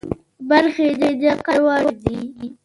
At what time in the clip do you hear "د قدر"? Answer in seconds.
0.99-1.57